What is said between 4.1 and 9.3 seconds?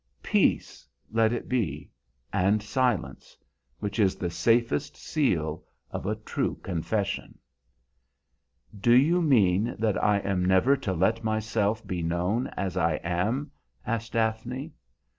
the safest seal of a true confession." "Do you